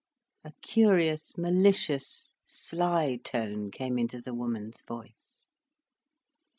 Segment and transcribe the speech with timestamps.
[0.43, 5.45] A curious malicious, sly tone came into the woman's voice.